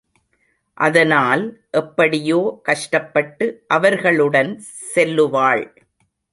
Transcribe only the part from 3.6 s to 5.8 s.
அவர்களுடன் செல்லுவாள்.